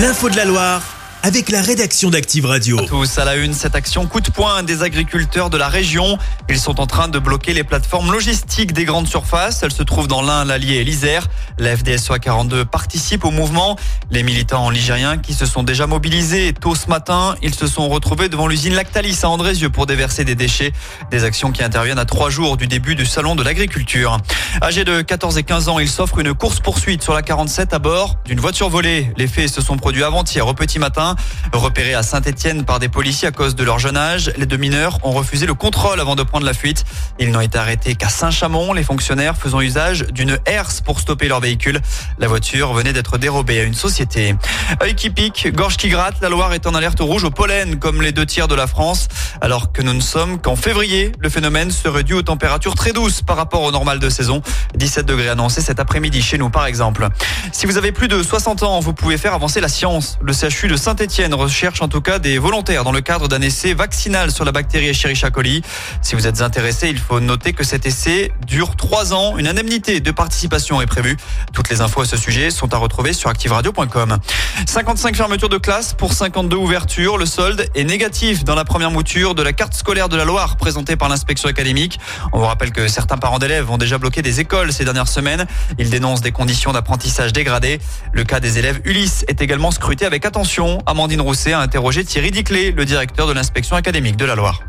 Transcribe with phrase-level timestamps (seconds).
[0.00, 0.89] L'info de la Loire
[1.22, 2.80] avec la rédaction d'Active Radio.
[2.86, 6.18] Tous à la une, cette action coup de poing des agriculteurs de la région.
[6.48, 9.62] Ils sont en train de bloquer les plateformes logistiques des grandes surfaces.
[9.62, 11.26] Elles se trouvent dans l'Ain, l'Allier et l'Isère.
[11.58, 13.76] La FDSOA 42 participe au mouvement.
[14.10, 18.28] Les militants ligériens qui se sont déjà mobilisés tôt ce matin, ils se sont retrouvés
[18.28, 20.72] devant l'usine Lactalis à Andrézieux pour déverser des déchets.
[21.10, 24.16] Des actions qui interviennent à trois jours du début du salon de l'agriculture.
[24.62, 28.16] Âgés de 14 et 15 ans, ils s'offrent une course-poursuite sur la 47 à bord
[28.24, 29.12] d'une voiture volée.
[29.16, 31.09] Les faits se sont produits avant-hier au petit matin.
[31.52, 34.98] Repérés à Saint-Etienne par des policiers à cause de leur jeune âge, les deux mineurs
[35.02, 36.84] ont refusé le contrôle avant de prendre la fuite.
[37.18, 41.40] Ils n'ont été arrêtés qu'à Saint-Chamond, les fonctionnaires faisant usage d'une herse pour stopper leur
[41.40, 41.80] véhicule.
[42.18, 44.34] La voiture venait d'être dérobée à une société.
[44.82, 48.02] Œil qui pique, gorge qui gratte, la Loire est en alerte rouge au pollen, comme
[48.02, 49.08] les deux tiers de la France.
[49.40, 53.22] Alors que nous ne sommes qu'en février, le phénomène serait dû aux températures très douces
[53.22, 54.42] par rapport au normal de saison.
[54.74, 57.08] 17 degrés annoncés cet après-midi chez nous, par exemple.
[57.52, 60.18] Si vous avez plus de 60 ans, vous pouvez faire avancer la science.
[60.22, 63.40] Le CHU de saint Etienne recherche en tout cas des volontaires dans le cadre d'un
[63.40, 65.62] essai vaccinal sur la bactérie Escherichia coli.
[66.02, 69.38] Si vous êtes intéressé, il faut noter que cet essai dure trois ans.
[69.38, 71.16] Une indemnité de participation est prévue.
[71.52, 74.18] Toutes les infos à ce sujet sont à retrouver sur activeradio.com.
[74.66, 77.16] 55 fermetures de classe pour 52 ouvertures.
[77.16, 80.56] Le solde est négatif dans la première mouture de la carte scolaire de la Loire
[80.56, 81.98] présentée par l'inspection académique.
[82.32, 85.46] On vous rappelle que certains parents d'élèves ont déjà bloqué des écoles ces dernières semaines.
[85.78, 87.80] Ils dénoncent des conditions d'apprentissage dégradées.
[88.12, 90.82] Le cas des élèves Ulysse est également scruté avec attention.
[90.90, 94.60] Amandine Rousset a interrogé Thierry Diclé, le directeur de l'inspection académique de la Loire.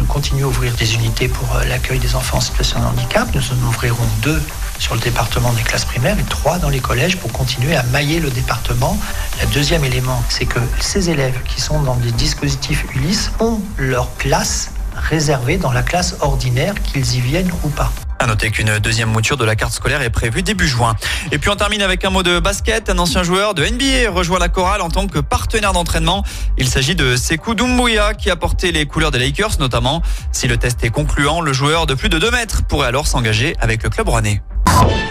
[0.00, 3.28] Nous continuons à ouvrir des unités pour euh, l'accueil des enfants en situation de handicap.
[3.32, 4.42] Nous en ouvrirons deux
[4.80, 8.18] sur le département des classes primaires et trois dans les collèges pour continuer à mailler
[8.18, 8.98] le département.
[9.40, 14.08] Le deuxième élément, c'est que ces élèves qui sont dans des dispositifs Ulysse ont leur
[14.08, 17.92] place réservée dans la classe ordinaire, qu'ils y viennent ou pas.
[18.22, 20.94] À noter qu'une deuxième mouture de la carte scolaire est prévue début juin.
[21.32, 22.90] Et puis on termine avec un mot de basket.
[22.90, 26.22] Un ancien joueur de NBA rejoint la chorale en tant que partenaire d'entraînement.
[26.58, 30.02] Il s'agit de Sekou Doumbouya qui a porté les couleurs des Lakers notamment.
[30.32, 33.56] Si le test est concluant, le joueur de plus de 2 mètres pourrait alors s'engager
[33.58, 34.42] avec le club rouennais.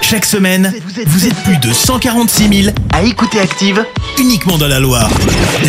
[0.02, 0.72] Chaque semaine,
[1.08, 3.84] vous êtes plus de 146 000 à écouter Active
[4.20, 5.09] uniquement dans la Loire.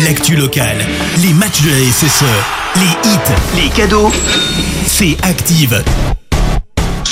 [0.05, 0.77] L'actu locale,
[1.17, 2.23] les matchs de la SSE,
[2.75, 4.11] les hits, les cadeaux,
[4.85, 5.83] c'est Active.